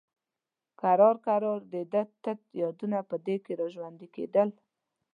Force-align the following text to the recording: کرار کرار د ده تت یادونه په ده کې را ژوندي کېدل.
کرار 0.81 1.15
کرار 1.27 1.59
د 1.73 1.75
ده 1.93 2.01
تت 2.23 2.39
یادونه 2.61 2.99
په 3.09 3.15
ده 3.25 3.35
کې 3.45 3.53
را 3.59 3.67
ژوندي 3.73 4.07
کېدل. 4.15 4.49